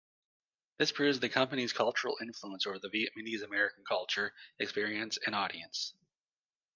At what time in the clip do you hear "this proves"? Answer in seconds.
0.79-1.19